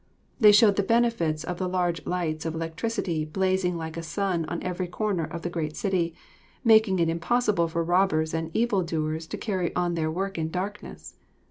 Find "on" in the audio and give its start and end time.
4.45-4.63, 9.75-9.93